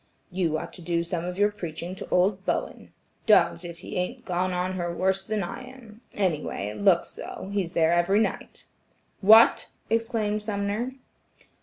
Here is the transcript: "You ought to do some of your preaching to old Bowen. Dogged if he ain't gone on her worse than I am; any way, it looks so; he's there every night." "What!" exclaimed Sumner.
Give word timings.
"You 0.31 0.57
ought 0.57 0.73
to 0.73 0.81
do 0.81 1.03
some 1.03 1.23
of 1.25 1.37
your 1.37 1.51
preaching 1.51 1.93
to 1.93 2.09
old 2.09 2.43
Bowen. 2.43 2.91
Dogged 3.27 3.63
if 3.63 3.77
he 3.85 3.97
ain't 3.97 4.25
gone 4.25 4.51
on 4.51 4.73
her 4.73 4.91
worse 4.91 5.23
than 5.27 5.43
I 5.43 5.61
am; 5.61 6.01
any 6.15 6.41
way, 6.41 6.69
it 6.69 6.81
looks 6.81 7.09
so; 7.09 7.51
he's 7.53 7.73
there 7.73 7.93
every 7.93 8.19
night." 8.19 8.65
"What!" 9.19 9.69
exclaimed 9.91 10.41
Sumner. 10.41 10.93